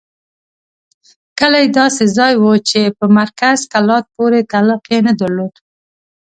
[1.39, 5.53] کلی داسې ځای وو چې په مرکز کلات پورې تعلق یې نه درلود.